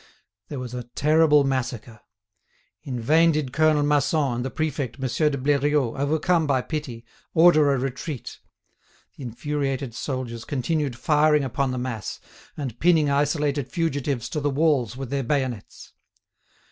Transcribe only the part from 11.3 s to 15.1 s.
upon the mass, and pinning isolated fugitives to the walls